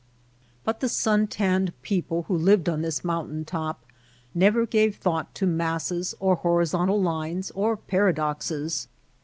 But 0.63 0.79
the 0.79 0.89
sun 0.89 1.27
tanned 1.27 1.79
people 1.83 2.23
who 2.23 2.35
lived 2.35 2.67
on 2.67 2.81
this 2.81 3.03
mountain 3.03 3.45
top 3.45 3.85
never 4.33 4.65
gave 4.65 4.95
thought 4.95 5.35
to 5.35 5.45
masses, 5.45 6.15
or 6.19 6.37
horizontal 6.37 6.99
lines, 6.99 7.51
or 7.51 7.77
paradoxes. 7.77 8.87